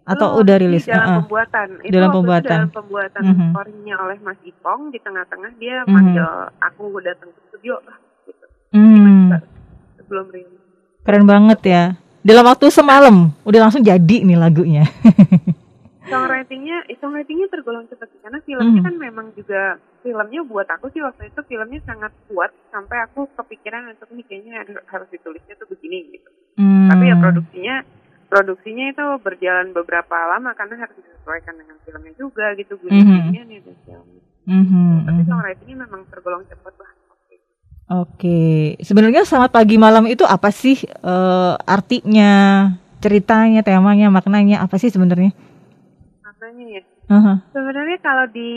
Atau 0.04 0.36
belum, 0.36 0.40
udah 0.44 0.56
rilis? 0.60 0.84
Dalam 0.84 1.08
uh, 1.08 1.16
pembuatan. 1.24 1.68
Itu 1.80 1.92
dalam 1.96 2.10
pembuatan. 2.12 2.58
Dalam 2.68 2.72
pembuatan 2.76 3.22
uh 3.24 3.32
-huh. 3.32 3.50
orinya 3.56 3.94
oleh 4.04 4.18
Mas 4.20 4.40
Ipong 4.44 4.92
di 4.92 5.00
tengah-tengah 5.00 5.56
dia 5.56 5.80
uh 5.80 5.88
-huh. 5.88 5.92
manggil 5.96 6.28
aku 6.60 6.92
datang 7.00 7.32
ke 7.32 7.40
studio 7.48 7.80
lah. 7.88 7.96
Hmm. 8.72 9.38
Sebelum 10.00 10.26
rilis. 10.32 10.60
Keren 11.04 11.24
banget 11.24 11.60
ya. 11.64 11.84
Dalam 12.20 12.44
waktu 12.44 12.68
semalam 12.68 13.32
udah 13.46 13.60
langsung 13.68 13.80
jadi 13.80 14.24
nih 14.24 14.36
lagunya. 14.36 14.84
songwritingnya 16.08 16.78
songwritingnya 16.98 17.48
tergolong 17.52 17.84
cepat 17.92 18.08
karena 18.24 18.40
filmnya 18.42 18.80
hmm. 18.80 18.86
kan 18.88 18.94
memang 18.96 19.26
juga 19.36 19.76
filmnya 20.00 20.40
buat 20.48 20.68
aku 20.72 20.88
sih 20.96 21.04
waktu 21.04 21.28
itu 21.28 21.40
filmnya 21.44 21.80
sangat 21.84 22.12
kuat 22.32 22.50
sampai 22.72 23.04
aku 23.04 23.28
kepikiran 23.36 23.92
untuk 23.92 24.08
nih 24.16 24.24
kayaknya 24.24 24.64
harus 24.88 25.08
ditulisnya 25.12 25.54
tuh 25.60 25.68
begini 25.68 26.16
gitu 26.16 26.30
hmm. 26.56 26.88
tapi 26.88 27.04
ya 27.12 27.16
produksinya 27.20 27.76
produksinya 28.28 28.84
itu 28.92 29.04
berjalan 29.24 29.72
beberapa 29.72 30.16
lama 30.36 30.52
karena 30.56 30.84
harus 30.84 30.96
disesuaikan 30.96 31.54
dengan 31.56 31.76
filmnya 31.84 32.12
juga 32.16 32.52
gitu 32.60 32.76
gue 32.76 32.92
mm 32.92 33.04
-hmm. 33.04 33.44
nih 33.48 33.60
dan 33.64 33.76
mm 34.44 34.64
-hmm. 34.64 34.92
tapi 35.08 35.20
songwritingnya 35.24 35.76
memang 35.88 36.02
tergolong 36.12 36.44
cepat 36.48 36.74
lah 36.76 36.92
Oke, 37.88 38.76
sebenarnya 38.84 39.24
selamat 39.24 39.48
pagi 39.48 39.80
malam 39.80 40.04
itu 40.04 40.20
apa 40.20 40.52
sih 40.52 40.76
uh, 41.00 41.56
artinya, 41.64 42.68
ceritanya, 43.00 43.64
temanya, 43.64 44.12
maknanya 44.12 44.60
apa 44.60 44.76
sih 44.76 44.92
sebenarnya? 44.92 45.32
Maknanya 46.20 46.66
ya. 46.68 46.82
Uh-huh. 47.08 47.40
Sebenarnya 47.56 47.96
kalau 48.04 48.28
di 48.28 48.52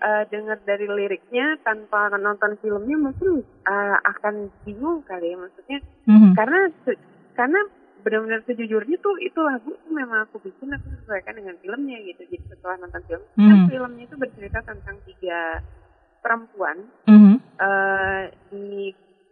uh, 0.00 0.24
dengar 0.32 0.56
dari 0.64 0.88
liriknya 0.88 1.60
tanpa 1.60 2.08
nonton 2.16 2.56
filmnya 2.64 2.96
mungkin 2.96 3.44
uh, 3.68 4.00
akan 4.00 4.48
bingung 4.64 5.04
kali 5.04 5.36
ya 5.36 5.36
maksudnya, 5.36 5.78
uh-huh. 6.08 6.32
karena 6.32 6.58
karena 7.36 7.60
benar-benar 8.00 8.40
sejujurnya 8.48 8.96
tuh 9.04 9.20
itu 9.20 9.44
lagu 9.44 9.76
itu 9.76 9.88
memang 9.92 10.24
aku 10.24 10.40
bikin 10.40 10.72
aku 10.72 10.88
sesuaikan 11.04 11.36
dengan 11.36 11.52
filmnya 11.60 12.00
gitu. 12.00 12.24
Jadi 12.32 12.48
setelah 12.48 12.80
nonton 12.80 13.04
film, 13.12 13.20
uh-huh. 13.20 13.44
kan 13.44 13.58
filmnya 13.68 14.04
itu 14.08 14.16
bercerita 14.16 14.64
tentang 14.64 14.96
tiga 15.04 15.60
perempuan 16.24 16.88
mm-hmm. 17.04 17.36
Uh, 17.58 18.22
di 18.50 18.90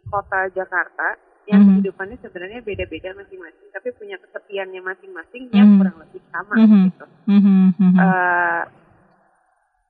kota 0.08 0.50
Jakarta 0.52 1.16
yang 1.50 1.66
mm-hmm. 1.66 1.82
kehidupannya 1.82 2.16
sebenarnya 2.22 2.60
beda-beda 2.62 3.10
masing-masing, 3.18 3.66
tapi 3.74 3.90
punya 3.98 4.14
kesepiannya 4.22 4.80
masing-masing 4.82 5.50
mm-hmm. 5.50 5.58
yang 5.58 5.68
kurang 5.78 5.96
lebih 5.98 6.22
sama 6.30 6.54
mm-hmm. 6.54 6.82
gitu. 6.86 7.06
Mm-hmm. 7.26 7.92
Uh, 7.98 8.62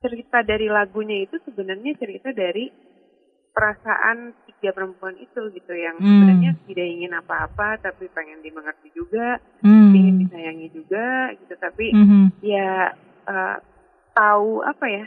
cerita 0.03 0.39
dari 0.43 0.67
lagunya 0.67 1.23
itu 1.23 1.37
sebenarnya 1.45 1.95
cerita 1.95 2.33
dari 2.33 2.67
perasaan 3.53 4.33
tiga 4.49 4.73
perempuan 4.73 5.13
itu 5.21 5.53
gitu 5.53 5.73
yang 5.77 6.01
mm. 6.01 6.03
sebenarnya 6.03 6.51
tidak 6.65 6.87
ingin 6.89 7.13
apa-apa 7.13 7.77
tapi 7.79 8.09
pengen 8.09 8.41
dimengerti 8.41 8.89
juga, 8.97 9.37
mm. 9.61 9.93
ingin 9.93 10.15
disayangi 10.25 10.67
juga 10.73 11.31
gitu 11.37 11.53
tapi 11.61 11.93
mm-hmm. 11.93 12.23
ya 12.41 12.97
uh, 13.29 13.57
tahu 14.17 14.65
apa 14.65 14.85
ya 14.89 15.05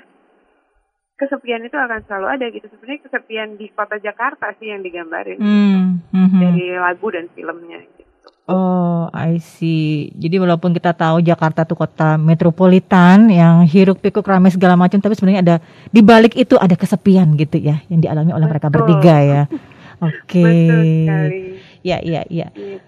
kesepian 1.17 1.65
itu 1.65 1.77
akan 1.77 2.01
selalu 2.05 2.27
ada 2.29 2.45
gitu 2.53 2.69
sebenarnya 2.69 3.01
kesepian 3.09 3.49
di 3.57 3.73
kota 3.73 3.97
Jakarta 3.97 4.53
sih 4.61 4.69
yang 4.69 4.85
digambarin 4.85 5.41
hmm, 5.41 5.85
gitu. 6.13 6.17
hmm. 6.17 6.41
dari 6.45 6.65
lagu 6.77 7.07
dan 7.09 7.27
filmnya 7.33 7.81
gitu. 7.81 8.05
Oh, 8.47 9.11
I 9.11 9.43
see. 9.43 10.15
Jadi 10.15 10.39
walaupun 10.39 10.71
kita 10.71 10.95
tahu 10.95 11.19
Jakarta 11.19 11.67
itu 11.67 11.75
kota 11.75 12.15
metropolitan 12.15 13.27
yang 13.27 13.67
hiruk 13.67 13.99
pikuk 13.99 14.23
ramai 14.23 14.55
segala 14.55 14.79
macam, 14.79 15.03
tapi 15.03 15.19
sebenarnya 15.19 15.43
ada 15.43 15.57
di 15.91 15.99
balik 15.99 16.39
itu 16.39 16.55
ada 16.55 16.79
kesepian 16.79 17.35
gitu 17.35 17.59
ya 17.59 17.83
yang 17.91 17.99
dialami 17.99 18.31
oleh 18.31 18.47
Betul. 18.47 18.53
mereka 18.55 18.69
bertiga 18.71 19.17
ya. 19.19 19.43
Oke. 20.07 20.47
Okay. 20.47 21.59
Ya, 21.83 21.99
ya, 22.07 22.23
ya. 22.31 22.47
Gitu. 22.55 22.79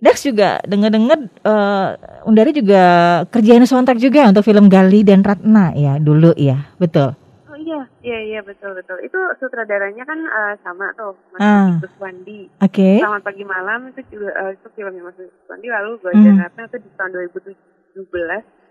Dex 0.00 0.16
juga 0.24 0.62
dengar-dengar 0.64 1.28
uh, 1.44 2.24
Undari 2.24 2.56
juga 2.56 2.82
kerjain 3.28 3.66
soundtrack 3.66 4.00
juga 4.00 4.32
untuk 4.32 4.46
film 4.46 4.70
Gali 4.70 5.04
dan 5.04 5.20
Ratna 5.26 5.76
ya 5.76 5.98
dulu 6.00 6.32
ya, 6.38 6.70
betul? 6.80 7.18
Iya, 7.70 7.82
iya, 8.02 8.18
iya 8.26 8.40
betul 8.42 8.74
betul. 8.74 8.98
Itu 9.06 9.18
sutradaranya 9.38 10.02
kan 10.02 10.18
uh, 10.26 10.54
sama 10.66 10.90
tuh, 10.98 11.14
Mas 11.30 11.78
uh. 11.78 11.94
Wandi. 12.02 12.50
Oke. 12.58 12.74
Okay. 12.74 12.96
Selamat 12.98 13.22
pagi 13.22 13.44
malam 13.46 13.94
itu 13.94 14.02
juga 14.10 14.30
uh, 14.34 14.50
itu 14.50 14.66
filmnya 14.74 15.02
Mas 15.06 15.18
Wandi 15.46 15.68
lalu 15.70 15.90
gue 16.02 16.12
mm. 16.12 16.38
Ratna 16.42 16.62
itu 16.66 16.78
di 16.82 16.90
tahun 16.98 17.10
2017. 17.30 17.54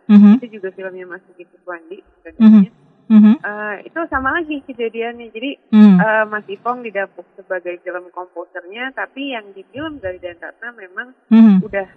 Mm 0.10 0.18
-hmm. 0.18 0.34
Itu 0.42 0.46
juga 0.60 0.70
filmnya 0.76 1.06
Mas 1.08 1.24
Wandi. 1.64 1.98
Mm 2.40 2.50
-hmm. 2.52 2.64
Mm 3.10 3.20
-hmm. 3.26 3.36
uh, 3.42 3.76
itu 3.82 4.00
sama 4.12 4.30
lagi 4.36 4.62
kejadiannya. 4.68 5.28
Jadi 5.32 5.52
mm. 5.72 5.96
uh, 5.98 6.26
Mas 6.28 6.46
Ipong 6.52 6.84
didapuk 6.84 7.26
sebagai 7.40 7.80
film 7.82 8.12
komposernya, 8.12 8.92
tapi 8.94 9.34
yang 9.34 9.50
di 9.56 9.64
film 9.72 9.98
dari 10.04 10.20
dan 10.20 10.38
Ratna 10.38 10.76
memang 10.76 11.08
mm 11.32 11.40
-hmm. 11.40 11.56
udah 11.66 11.88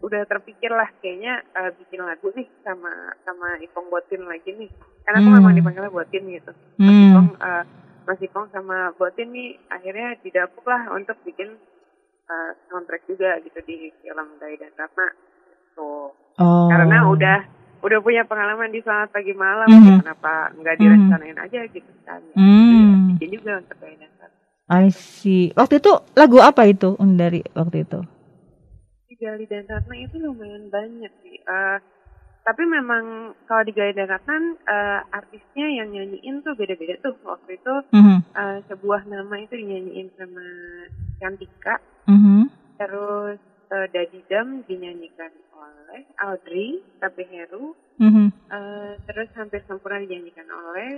udah 0.00 0.22
terpikir 0.24 0.72
lah 0.72 0.88
kayaknya 1.04 1.44
uh, 1.52 1.68
bikin 1.76 2.00
lagu 2.00 2.32
nih 2.32 2.48
sama 2.64 3.12
sama 3.20 3.60
Ipong 3.60 3.92
Botin 3.92 4.24
lagi 4.24 4.48
nih 4.56 4.70
karena 5.04 5.20
aku 5.20 5.28
hmm. 5.28 5.36
memang 5.36 5.52
dipanggilnya 5.52 5.92
Botin 5.92 6.24
gitu 6.24 6.52
hmm. 6.80 6.88
Mas 6.88 6.96
Ipong 7.04 7.28
uh, 7.36 7.64
Mas 8.08 8.20
Ipong 8.24 8.46
sama 8.48 8.76
Botin 8.96 9.28
nih 9.28 9.60
akhirnya 9.68 10.16
didapuk 10.24 10.64
lah 10.64 10.88
untuk 10.96 11.20
bikin 11.28 11.52
uh, 12.32 12.50
soundtrack 12.72 13.04
juga 13.04 13.36
gitu 13.44 13.60
di 13.68 13.92
film 14.00 14.40
Dai 14.40 14.56
dan 14.56 14.72
Ratna 14.72 15.06
gitu 15.12 16.16
oh. 16.16 16.68
karena 16.72 17.04
udah 17.04 17.38
udah 17.80 17.98
punya 18.00 18.24
pengalaman 18.24 18.72
di 18.72 18.80
Selamat 18.80 19.12
Pagi 19.12 19.36
Malam 19.36 19.68
mm 19.68 19.80
-hmm. 19.84 19.98
kenapa 20.00 20.32
nggak 20.56 20.74
hmm. 20.76 20.82
direncanain 20.84 21.36
mm 21.36 21.40
-hmm. 21.44 21.46
aja 21.52 21.60
gitu 21.76 21.92
kan 22.08 22.20
mm. 22.36 23.16
bikin 23.16 23.28
juga 23.36 23.52
untuk 23.60 23.76
Dai 23.84 23.96
dan 24.00 24.12
Ratna 24.16 24.38
I 24.72 24.88
see 24.96 25.52
waktu 25.52 25.76
itu 25.76 25.92
lagu 26.16 26.40
apa 26.40 26.64
itu 26.64 26.96
dari 26.96 27.44
waktu 27.52 27.84
itu 27.84 28.00
Gali 29.20 29.44
dan 29.44 29.68
Ratna 29.68 29.94
itu 30.00 30.16
lumayan 30.16 30.72
banyak 30.72 31.12
sih. 31.20 31.36
Uh, 31.44 31.76
tapi 32.40 32.64
memang 32.64 33.36
kalau 33.44 33.62
di 33.68 33.72
Gali 33.76 33.92
dan 33.92 34.08
Ratna 34.08 34.36
uh, 34.64 35.00
artisnya 35.12 35.68
yang 35.68 35.92
nyanyiin 35.92 36.40
tuh 36.40 36.56
beda-beda 36.56 36.96
tuh. 37.04 37.14
Waktu 37.20 37.60
itu 37.60 37.74
mm-hmm. 37.92 38.18
uh, 38.32 38.58
sebuah 38.72 39.04
nama 39.04 39.34
itu 39.44 39.60
dinyanyiin 39.60 40.08
sama 40.16 40.46
Cantika. 41.20 41.76
Mm-hmm. 42.08 42.42
Terus 42.80 43.38
uh, 43.68 43.86
Dadidam 43.92 44.64
dinyanyikan 44.64 45.30
oleh 45.52 46.08
Audrey 46.24 46.80
tapi 46.96 47.28
Heru. 47.28 47.76
Mm-hmm. 48.00 48.28
Uh, 48.48 48.96
terus 49.04 49.28
hampir 49.36 49.60
sempurna 49.68 50.00
dinyanyikan 50.00 50.48
oleh 50.48 50.90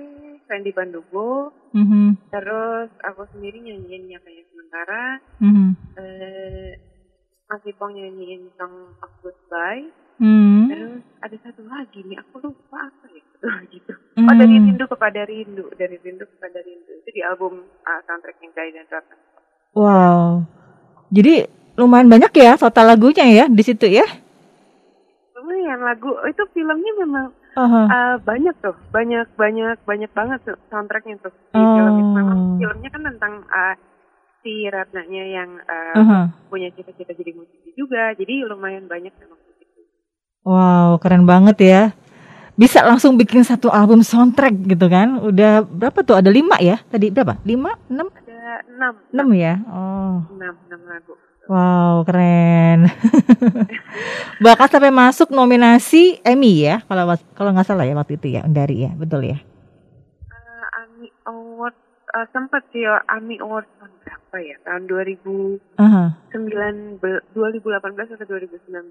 Sandy 0.47 0.71
Bandugo. 0.71 1.51
Mm-hmm. 1.75 2.31
Terus 2.31 2.89
aku 3.03 3.27
sendiri 3.35 3.59
nyanyiinnya 3.59 4.23
kayak 4.23 4.47
sementara. 4.55 5.19
Mm-hmm. 5.43 5.69
Uh, 5.99 6.92
Mas 7.53 7.69
Ipong 7.69 7.93
nyanyiin 7.93 8.49
Song 8.57 8.97
of 9.05 9.13
Goodbye. 9.21 9.93
Hmm. 10.17 10.73
Terus 10.73 11.05
ada 11.21 11.37
satu 11.45 11.61
lagi 11.69 12.01
nih, 12.01 12.17
aku 12.17 12.49
lupa 12.49 12.89
apa 12.89 13.05
ya 13.13 13.25
gitu. 13.77 13.93
Hmm. 14.17 14.25
Oh 14.25 14.33
dari 14.41 14.57
rindu 14.57 14.89
kepada 14.89 15.21
rindu, 15.29 15.69
dari 15.77 16.01
rindu 16.01 16.25
kepada 16.33 16.65
rindu 16.65 16.97
itu 17.05 17.09
di 17.13 17.21
album 17.21 17.61
uh, 17.85 18.01
soundtrack 18.09 18.41
yang 18.41 18.57
Guy 18.57 18.73
dan 18.73 18.89
Ratna. 18.89 19.17
Wow, 19.77 20.49
jadi 21.13 21.45
lumayan 21.77 22.09
banyak 22.09 22.33
ya 22.41 22.57
total 22.57 22.97
lagunya 22.97 23.29
ya 23.29 23.45
di 23.53 23.61
situ 23.61 23.85
ya? 23.85 24.09
Lumayan 25.37 25.85
lagu 25.85 26.09
itu 26.25 26.45
filmnya 26.57 26.93
memang 27.05 27.37
uh-huh. 27.37 27.85
uh, 27.85 28.17
banyak 28.25 28.57
tuh, 28.65 28.77
banyak 28.97 29.29
banyak 29.37 29.77
banyak 29.85 30.09
banget 30.17 30.41
tuh 30.49 30.57
soundtracknya 30.73 31.21
tuh 31.21 31.33
di 31.53 31.61
oh. 31.61 31.77
film 31.77 31.95
itu. 32.01 32.13
Memang 32.17 32.39
filmnya 32.57 32.89
kan 32.89 33.03
tentang 33.13 33.35
uh, 33.45 33.77
si 34.43 34.67
Ratnanya 34.69 35.25
yang 35.25 35.51
uh, 35.63 35.95
uh-huh. 35.99 36.25
punya 36.51 36.69
cita-cita 36.75 37.15
jadi 37.15 37.33
musisi 37.33 37.71
juga. 37.79 38.13
Jadi 38.19 38.45
lumayan 38.47 38.91
banyak 38.91 39.15
memang 39.17 39.39
musisi. 39.39 39.83
Wow, 40.43 40.99
keren 40.99 41.25
banget 41.25 41.57
ya. 41.63 41.83
Bisa 42.59 42.85
langsung 42.85 43.17
bikin 43.17 43.47
satu 43.47 43.73
album 43.73 44.05
soundtrack 44.05 44.53
gitu 44.69 44.87
kan? 44.91 45.23
Udah 45.23 45.65
berapa 45.65 46.05
tuh? 46.05 46.21
Ada 46.21 46.29
lima 46.29 46.61
ya? 46.61 46.83
Tadi 46.91 47.09
berapa? 47.09 47.41
Lima? 47.49 47.73
Enam? 47.89 48.13
Ada 48.13 48.69
enam. 48.69 48.93
Enam 49.15 49.29
ya? 49.33 49.55
Oh. 49.71 50.21
Enam, 50.37 50.55
enam 50.69 50.81
lagu. 50.85 51.15
Wow, 51.51 52.07
keren. 52.07 52.87
Bahkan 54.45 54.69
sampai 54.71 54.95
masuk 54.95 55.35
nominasi 55.35 56.23
Emmy 56.23 56.63
ya, 56.63 56.87
kalau 56.87 57.19
kalau 57.35 57.51
nggak 57.51 57.67
salah 57.67 57.83
ya 57.83 57.99
waktu 57.99 58.15
itu 58.15 58.39
ya, 58.39 58.47
dari 58.47 58.87
ya, 58.87 58.95
betul 58.95 59.27
ya? 59.27 59.43
Uh, 60.31 60.67
Emmy 60.87 61.11
Award 61.27 61.75
uh, 62.15 62.27
sempat 62.31 62.63
sih 62.71 62.87
ya, 62.87 63.03
Emmy 63.11 63.43
Award 63.43 63.67
tahun 63.75 63.91
berapa 64.33 64.49
ya? 64.49 64.57
Tahun 64.65 64.83
2000 64.89 65.29
uh-huh. 65.77 66.09
9 66.33 67.37
2018 67.37 68.17
atau 68.17 68.25
2019. 68.25 68.89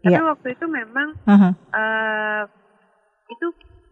Tapi 0.00 0.08
yeah. 0.08 0.24
waktu 0.24 0.48
itu 0.56 0.64
memang 0.64 1.08
uh-huh. 1.28 1.52
uh, 1.76 2.42
itu 3.28 3.46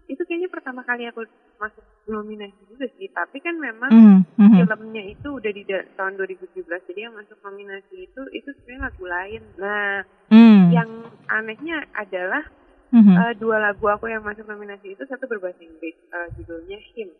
itu 0.09 0.23
kayaknya 0.25 0.49
pertama 0.49 0.81
kali 0.89 1.05
aku 1.05 1.29
masuk 1.61 1.85
nominasi 2.09 2.57
juga 2.73 2.89
sih. 2.97 3.13
Tapi 3.13 3.37
kan 3.45 3.61
memang 3.61 3.93
uh-huh. 3.93 4.65
filmnya 4.65 5.05
itu 5.05 5.29
udah 5.29 5.53
di 5.53 5.69
tahun 5.69 6.17
2017. 6.17 6.57
Jadi 6.65 7.01
yang 7.05 7.13
masuk 7.13 7.37
nominasi 7.45 8.09
itu 8.09 8.21
itu 8.33 8.49
sebenarnya 8.57 8.81
lagu 8.89 9.05
lain. 9.05 9.43
Nah, 9.61 9.93
uh-huh. 10.33 10.65
yang 10.73 10.89
anehnya 11.29 11.85
adalah 11.93 12.49
uh-huh. 12.97 13.17
uh, 13.29 13.33
dua 13.37 13.61
lagu 13.61 13.85
aku 13.85 14.09
yang 14.09 14.25
masuk 14.25 14.49
nominasi 14.49 14.97
itu 14.97 15.05
satu 15.05 15.29
berbahasa 15.29 15.61
Inggris, 15.61 16.01
uh, 16.17 16.33
judulnya 16.41 16.81
Him 16.97 17.13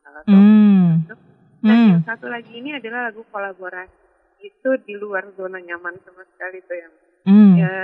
salah 0.00 0.22
satu. 0.24 0.32
Hmm. 0.32 1.39
Dan 1.60 1.76
hmm. 1.76 1.90
yang 1.92 2.04
satu 2.08 2.26
lagi 2.32 2.52
ini 2.56 2.72
adalah 2.72 3.12
lagu 3.12 3.20
kolaborasi 3.28 4.00
itu 4.40 4.70
di 4.88 4.96
luar 4.96 5.28
zona 5.36 5.60
nyaman 5.60 6.00
sama 6.00 6.24
sekali 6.32 6.64
tuh 6.64 6.76
yang 6.76 6.92
hmm. 7.28 7.52
ya, 7.60 7.74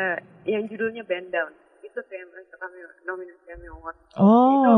yang 0.49 0.65
judulnya 0.65 1.05
Band 1.05 1.29
Down 1.29 1.53
itu 1.85 1.99
tuh 2.01 2.17
yang 2.17 2.29
masuk 2.33 2.57
kami 2.57 2.77
nominasi 3.05 3.41
Grammy 3.45 3.69
Award. 3.69 3.97
Oh, 4.17 4.61
itu 4.65 4.73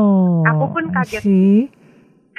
aku 0.51 0.65
pun 0.75 0.83
kaget 0.91 1.21
sih. 1.23 1.59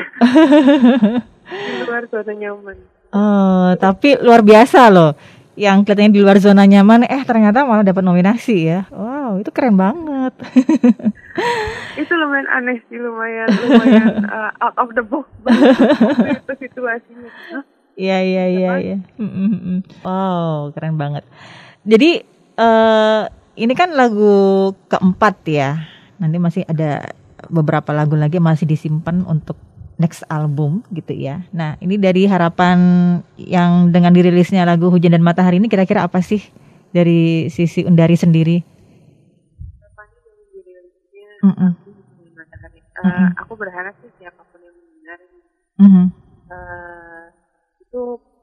di 1.50 1.82
luar 1.88 2.04
zona 2.12 2.32
nyaman. 2.36 2.76
Oh, 3.10 3.70
tapi 3.80 4.20
luar 4.20 4.44
biasa 4.44 4.92
loh. 4.92 5.16
Yang 5.58 5.84
kelihatannya 5.84 6.14
di 6.14 6.20
luar 6.22 6.38
zona 6.40 6.64
nyaman, 6.64 7.04
eh 7.04 7.22
ternyata 7.26 7.66
malah 7.66 7.84
dapat 7.84 8.04
nominasi 8.04 8.56
ya. 8.70 8.86
Wow, 8.88 9.42
itu 9.42 9.50
keren 9.52 9.76
banget. 9.76 10.19
Banget. 10.38 10.62
itu 12.02 12.12
lumayan 12.14 12.48
aneh 12.50 12.78
sih, 12.86 12.98
lumayan 12.98 13.48
lumayan 13.50 14.06
uh, 14.28 14.50
out 14.64 14.76
of 14.78 14.88
the 14.94 15.04
box 15.04 15.26
banget 15.42 16.40
itu 16.40 16.52
situasinya. 16.68 17.30
Iya 17.98 18.18
iya 18.22 18.44
iya 18.48 18.70
iya. 18.80 18.96
Wow, 20.06 20.72
keren 20.72 20.96
banget. 20.96 21.26
Jadi 21.84 22.24
uh, 22.56 23.28
ini 23.58 23.74
kan 23.76 23.92
lagu 23.92 24.72
keempat 24.88 25.36
ya. 25.48 25.70
Nanti 26.20 26.36
masih 26.36 26.62
ada 26.68 27.12
beberapa 27.48 27.90
lagu 27.96 28.16
lagi 28.16 28.36
masih 28.36 28.68
disimpan 28.68 29.24
untuk 29.24 29.56
next 30.00 30.24
album 30.32 30.80
gitu 30.96 31.12
ya. 31.12 31.44
Nah, 31.52 31.76
ini 31.84 32.00
dari 32.00 32.24
harapan 32.24 32.78
yang 33.36 33.92
dengan 33.92 34.16
dirilisnya 34.16 34.64
lagu 34.64 34.88
Hujan 34.88 35.12
dan 35.12 35.20
Matahari 35.20 35.60
ini 35.60 35.68
kira-kira 35.68 36.08
apa 36.08 36.24
sih 36.24 36.40
dari 36.90 37.52
sisi 37.52 37.84
Undari 37.84 38.16
sendiri? 38.16 38.64
Mm 41.40 41.54
-mm. 41.56 41.72
Uh, 43.00 43.32
aku 43.40 43.56
berharap 43.56 43.96
sih 44.04 44.12
siapa 44.20 44.44
pun 44.52 44.60
yang 44.60 44.76
mendengar 44.76 45.18
mm 45.80 45.88
-hmm. 45.88 46.06
uh, 46.52 47.24
itu 47.80 48.00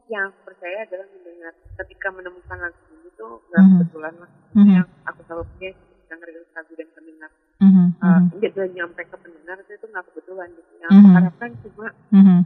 yang 0.10 0.34
aku 0.34 0.50
percaya 0.50 0.82
adalah 0.82 1.06
mendengar 1.14 1.54
ketika 1.78 2.08
menemukan 2.10 2.58
lagu 2.58 2.82
ini 2.90 3.10
tuh 3.14 3.38
nggak 3.54 3.62
mm 3.62 3.70
-hmm. 3.70 3.78
kebetulan 3.86 4.14
lah. 4.18 4.32
Mm 4.58 4.62
-hmm. 4.66 4.76
Yang 4.82 4.88
aku 5.06 5.20
selalu 5.30 5.44
punya 5.54 5.70
yang 6.08 6.20
ngerilis 6.24 6.50
lagu 6.56 6.72
dan 6.74 6.90
pendengar 6.96 7.32
mm-hmm. 7.60 7.88
uh, 8.00 8.22
dia 8.40 8.66
nyampe 8.74 9.02
ke 9.04 9.18
pendengar 9.20 9.58
itu 9.62 9.86
nggak 9.88 10.06
kebetulan 10.12 10.48
gitu 10.56 10.72
yang 10.80 10.90
mm-hmm. 10.92 11.06
aku 11.12 11.18
harapkan 11.20 11.50
cuma 11.64 11.88
mm-hmm. 12.16 12.40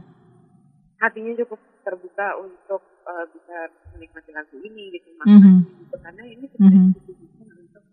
hatinya 0.98 1.32
cukup 1.42 1.60
terbuka 1.82 2.26
untuk 2.42 2.82
uh, 3.06 3.24
bisa 3.30 3.56
menikmati 3.94 4.30
lagu 4.34 4.56
ini 4.62 4.98
gitu 4.98 5.08
makanya 5.18 5.38
mm-hmm. 5.38 5.80
gitu 5.86 5.96
karena 6.02 6.22
ini 6.26 6.44
sebenarnya 6.50 6.82
mm-hmm. 6.82 6.98
ditujukan 7.06 7.48
untuk 7.70 7.84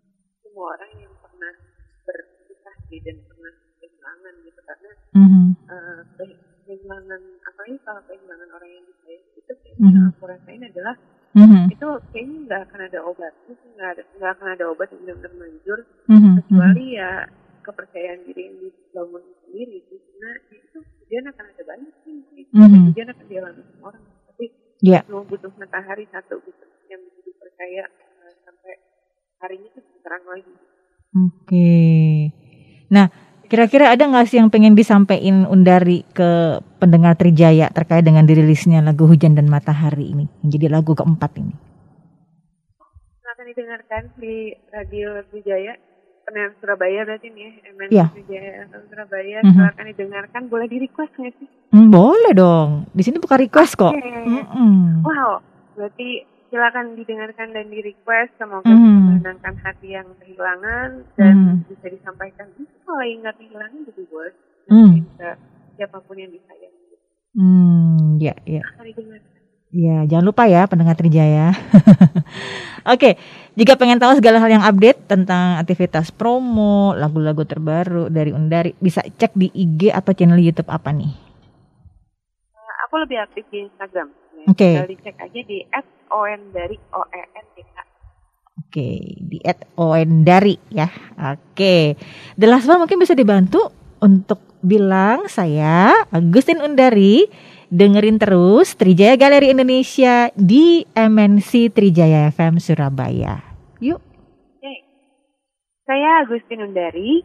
semua 0.41 0.65
orang 0.77 0.91
yang 0.97 1.13
berpisah 2.89 3.05
dan 3.05 3.17
pernah 3.29 3.53
kehilangan 3.79 4.33
gitu 4.41 4.59
karena 4.65 4.91
mm-hmm. 5.13 5.47
uh, 5.69 6.01
kehilangan 6.65 7.21
apalagi 7.45 7.77
kalau 7.85 8.01
kehilangan 8.09 8.49
orang 8.57 8.71
yang 8.73 8.85
disayang 8.89 9.25
itu 9.37 9.53
mm-hmm. 9.53 9.85
yang 9.93 10.05
aku 10.09 10.23
rasain 10.25 10.63
adalah 10.65 10.95
mm-hmm. 11.37 11.65
itu 11.69 11.87
kayaknya 12.09 12.37
nggak 12.49 12.61
akan 12.65 12.79
ada 12.89 12.99
obat 13.05 13.33
nggak 13.47 13.89
ada 13.93 14.03
nggak 14.17 14.31
akan 14.33 14.47
ada 14.57 14.63
obat 14.73 14.87
yang 14.89 15.01
benar-benar 15.05 15.33
manjur 15.37 15.79
mm-hmm. 16.09 16.33
kecuali 16.41 16.85
ya 16.97 17.11
kepercayaan 17.59 18.19
diri 18.25 18.41
yang 18.49 18.57
dibangun 18.57 19.23
sendiri 19.45 19.77
karena 19.85 20.29
itu 20.49 20.79
dia 21.09 21.19
akan 21.21 21.45
ada 21.45 21.63
banyak 21.63 21.93
sih 22.05 22.17
mm-hmm. 22.49 22.85
dia 22.97 23.03
akan 23.05 23.27
dialami 23.29 23.61
semua 23.69 23.85
orang 23.93 24.03
tapi 24.25 24.45
yeah. 24.81 25.01
cuma 25.05 25.21
butuh 25.29 25.51
matahari 25.61 26.09
satu 26.09 26.41
gitu 26.41 26.65
yang 26.89 27.01
bisa 27.05 27.19
dipercaya 27.21 27.85
uh, 28.25 28.33
sampai 28.41 28.73
harinya 29.45 29.69
tuh 29.77 29.83
terang 30.01 30.25
lagi 30.25 30.53
oke 31.13 31.37
okay. 31.45 32.38
Nah 32.89 33.07
Kira-kira 33.49 33.89
ada 33.89 34.05
nggak 34.05 34.29
sih 34.29 34.37
yang 34.37 34.53
pengen 34.53 34.77
disampaikan 34.77 35.49
Undari 35.49 36.05
ke 36.13 36.61
pendengar 36.77 37.17
Trijaya 37.17 37.73
terkait 37.73 38.05
dengan 38.05 38.21
dirilisnya 38.21 38.85
lagu 38.85 39.09
Hujan 39.09 39.33
dan 39.33 39.49
Matahari 39.49 40.13
ini, 40.13 40.29
menjadi 40.45 40.69
lagu 40.69 40.93
keempat 40.93 41.33
ini? 41.41 41.53
Akan 43.25 43.45
didengarkan 43.49 44.13
di 44.21 44.53
radio 44.69 45.25
Trijaya, 45.33 45.81
pendengar 46.29 46.53
Surabaya 46.61 47.01
berarti 47.09 47.27
nih 47.33 47.41
ya, 47.41 47.51
MN 47.73 47.89
ya. 47.89 48.05
Trijaya 48.13 48.51
Surabaya, 48.69 49.37
mm 49.41 49.49
-hmm. 49.49 49.55
silakan 49.57 49.85
didengarkan. 49.97 50.41
Boleh 50.45 50.67
di 50.69 50.77
request 50.85 51.13
nggak 51.17 51.33
sih? 51.41 51.49
Mm, 51.73 51.89
boleh 51.89 52.33
dong, 52.37 52.69
di 52.93 53.01
sini 53.01 53.17
bukan 53.17 53.37
request 53.49 53.73
kok. 53.81 53.97
Okay. 53.97 54.29
Mm 54.29 54.45
-mm. 54.45 54.77
Wow, 55.01 55.41
berarti 55.73 56.21
silakan 56.49 56.97
didengarkan 56.97 57.53
dan 57.53 57.65
di 57.69 57.79
request 57.81 58.33
semoga 58.37 58.69
mm. 58.69 58.77
bisa 58.77 58.99
menenangkan 59.05 59.55
hati 59.61 59.87
yang 59.93 60.07
kehilangan 60.21 60.89
dan 61.15 61.33
mm. 61.37 61.55
bisa 61.69 61.87
disampaikan 61.89 62.47
itu 62.57 62.75
kalau 62.85 63.05
yang 63.05 63.21
nggak 63.21 63.37
kehilangan 63.37 63.79
jadi 63.89 64.03
boleh 64.09 64.35
mm. 64.69 64.89
bisa 65.01 65.27
siapa 65.77 65.97
pun 66.03 66.15
yang 66.17 66.31
disayang 66.33 66.75
hmm 67.37 68.17
ya 68.17 68.33
ya 68.43 68.63
Ya, 69.69 70.01
jangan 70.09 70.33
lupa 70.33 70.49
ya 70.49 70.65
pendengar 70.65 70.97
Trijaya. 70.97 71.53
Oke, 72.93 73.21
jika 73.53 73.77
pengen 73.77 74.01
tahu 74.01 74.17
segala 74.17 74.41
hal 74.41 74.49
yang 74.49 74.65
update 74.65 75.05
tentang 75.05 75.61
aktivitas 75.61 76.09
promo, 76.09 76.97
lagu-lagu 76.97 77.45
terbaru 77.45 78.09
dari 78.09 78.33
Undari, 78.33 78.73
bisa 78.81 79.05
cek 79.05 79.37
di 79.37 79.53
IG 79.53 79.93
atau 79.93 80.09
channel 80.17 80.41
YouTube 80.41 80.73
apa 80.73 80.89
nih? 80.89 81.13
Uh, 82.57 82.75
aku 82.89 82.97
lebih 82.97 83.21
aktif 83.21 83.45
di 83.53 83.69
Instagram. 83.69 84.09
Oke. 84.47 84.79
Okay. 84.79 84.95
Dicek 84.95 85.17
aja 85.19 85.41
di 85.43 85.59
@on 86.13 86.39
dari 86.55 86.77
O 86.95 87.01
E 87.11 87.23
N 87.35 87.47
D 87.51 87.57
K. 87.65 87.75
Oke, 88.59 88.89
di 89.17 89.37
@on 89.75 90.09
dari 90.23 90.55
ya. 90.71 90.87
Oke. 91.33 91.97
The 92.39 92.47
last 92.47 92.69
one 92.69 92.85
mungkin 92.85 93.01
bisa 93.01 93.17
dibantu 93.17 93.73
untuk 93.99 94.39
bilang 94.59 95.31
saya 95.31 96.03
Agustin 96.11 96.59
Undari 96.59 97.27
dengerin 97.69 98.17
terus 98.17 98.73
Trijaya 98.75 99.15
Galeri 99.15 99.53
Indonesia 99.53 100.33
di 100.33 100.83
MNC 100.93 101.69
Trijaya 101.71 102.33
FM 102.33 102.57
Surabaya. 102.57 103.45
Yuk. 103.79 104.01
Oke. 104.01 104.73
Saya 105.85 106.25
Agustin 106.25 106.65
Undari, 106.65 107.21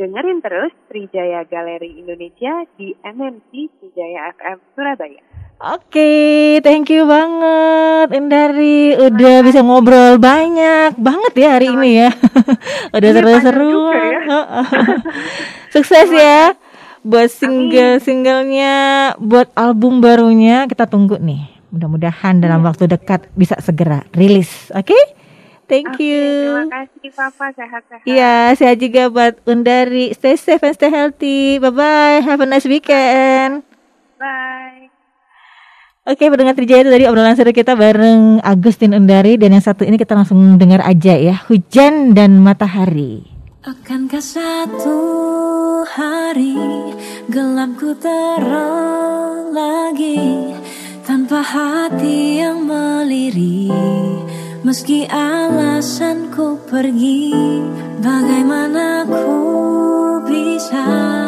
dengerin 0.00 0.40
terus 0.40 0.72
Trijaya 0.88 1.44
Galeri 1.44 2.00
Indonesia 2.00 2.64
di 2.74 2.96
MNC 3.04 3.52
Trijaya 3.78 4.32
FM 4.34 4.58
Surabaya. 4.72 5.33
Oke, 5.64 5.96
okay, 5.96 6.60
thank 6.60 6.92
you 6.92 7.08
banget 7.08 8.12
Indari. 8.12 9.00
Udah 9.00 9.40
bisa 9.40 9.64
ngobrol 9.64 10.20
banyak 10.20 10.92
banget 11.00 11.32
ya 11.40 11.48
hari 11.56 11.72
ini 11.72 11.90
ya. 12.04 12.10
Udah 13.00 13.08
iya, 13.08 13.16
seru-seru. 13.16 13.88
Ya. 13.88 14.40
Sukses 15.72 16.12
ya 16.12 16.52
buat 17.00 17.32
single-singlenya, 17.32 18.74
buat 19.16 19.48
album 19.56 20.04
barunya 20.04 20.68
kita 20.68 20.84
tunggu 20.84 21.16
nih. 21.16 21.48
Mudah-mudahan 21.72 22.44
dalam 22.44 22.60
iya. 22.60 22.68
waktu 22.68 22.84
dekat 22.84 23.32
bisa 23.32 23.56
segera 23.64 24.04
rilis. 24.12 24.68
Oke? 24.76 24.92
Okay? 24.92 25.02
Thank 25.64 25.96
okay, 25.96 26.12
you. 26.12 26.24
Terima 26.60 26.68
kasih 26.68 27.10
Papa, 27.16 27.46
sehat-sehat. 27.56 28.04
Iya, 28.04 28.52
sehat 28.52 28.76
juga 28.84 29.08
buat 29.08 29.40
Undari. 29.48 30.12
Stay 30.12 30.36
safe 30.36 30.60
and 30.60 30.76
stay 30.76 30.92
healthy. 30.92 31.56
Bye 31.56 31.72
bye. 31.72 32.20
Have 32.20 32.44
a 32.44 32.48
nice 32.48 32.68
weekend. 32.68 33.64
Bye. 34.20 34.53
Oke, 36.04 36.28
pendengar 36.28 36.52
Trijaya 36.52 36.84
itu 36.84 36.92
tadi 36.92 37.08
obrolan 37.08 37.32
seru 37.32 37.48
kita 37.48 37.72
bareng 37.80 38.36
Agustin 38.44 38.92
Undari 38.92 39.40
dan 39.40 39.56
yang 39.56 39.64
satu 39.64 39.88
ini 39.88 39.96
kita 39.96 40.12
langsung 40.12 40.36
dengar 40.60 40.84
aja 40.84 41.16
ya, 41.16 41.40
Hujan 41.48 42.12
dan 42.12 42.44
Matahari. 42.44 43.24
Akankah 43.64 44.20
satu 44.20 45.00
hari 45.88 46.60
gelapku 47.32 47.96
terang 47.96 49.48
lagi 49.56 50.52
tanpa 51.08 51.40
hati 51.40 52.36
yang 52.36 52.68
melirik 52.68 53.72
meski 54.60 55.08
alasanku 55.08 56.68
pergi 56.68 57.32
bagaimana 58.04 59.08
ku 59.08 59.24
bisa 60.28 61.23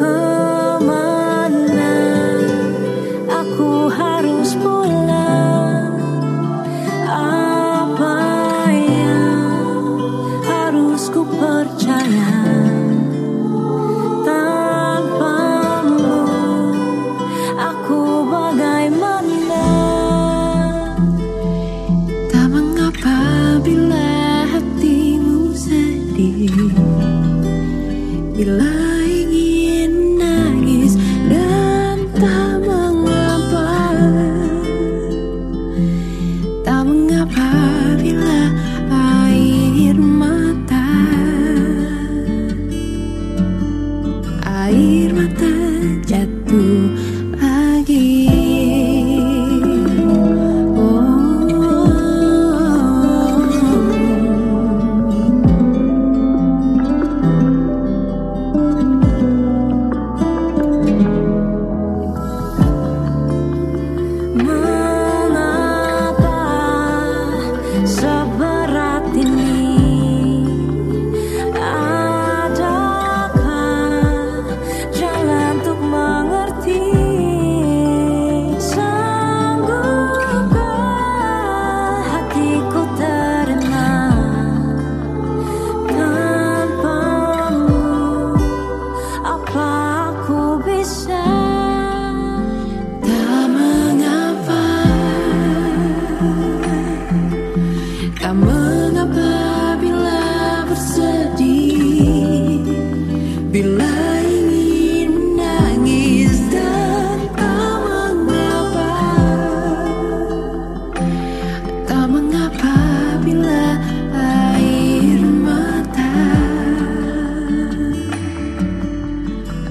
Oh 0.00 0.27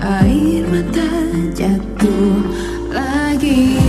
air 0.08 0.64
mata 0.72 1.10
jatuh 1.52 2.40
lagi. 2.96 3.87